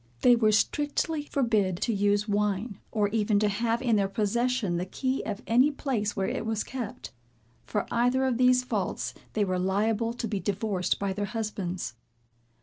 [0.21, 4.85] They were strictly forbid to use wine, or even to have in their possession the
[4.87, 7.11] key of any place where it was kept.
[7.67, 11.93] For either of these faults they were liable to be divorced by their husbands.